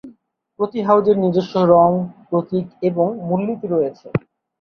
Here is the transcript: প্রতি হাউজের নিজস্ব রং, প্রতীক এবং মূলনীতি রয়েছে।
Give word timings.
প্রতি 0.59 0.79
হাউজের 0.87 1.17
নিজস্ব 1.19 1.53
রং, 1.73 1.89
প্রতীক 2.29 2.65
এবং 2.89 3.07
মূলনীতি 3.27 3.67
রয়েছে। 3.69 4.07